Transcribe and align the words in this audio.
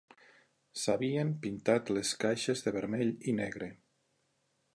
S'havien 0.83 1.35
pintat 1.45 1.93
les 1.99 2.15
caixes 2.25 2.67
de 2.69 2.75
vermell 2.79 3.13
i 3.33 3.37
negre. 3.43 3.71